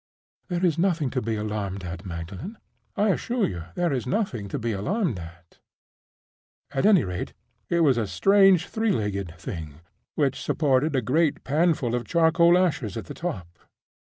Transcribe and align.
(There 0.47 0.65
is 0.65 0.79
nothing 0.79 1.11
to 1.11 1.21
be 1.21 1.35
alarmed 1.35 1.83
at, 1.83 2.07
Magdalen; 2.07 2.57
I 2.97 3.09
assure 3.09 3.47
you 3.47 3.65
there 3.75 3.93
is 3.93 4.07
nothing 4.07 4.47
to 4.47 4.57
be 4.57 4.71
alarmed 4.71 5.19
at!) 5.19 5.59
At 6.71 6.87
any 6.87 7.03
rate, 7.03 7.35
it 7.69 7.81
was 7.81 7.99
a 7.99 8.07
strange, 8.07 8.65
three 8.65 8.91
legged 8.91 9.35
thing, 9.37 9.81
which 10.15 10.41
supported 10.41 10.95
a 10.95 11.03
great 11.03 11.43
panful 11.43 11.93
of 11.93 12.03
charcoal 12.05 12.57
ashes 12.57 12.97
at 12.97 13.05
the 13.05 13.13
top. 13.13 13.47